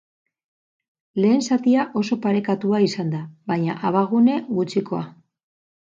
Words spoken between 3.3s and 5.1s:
baina abagune gutxikoa.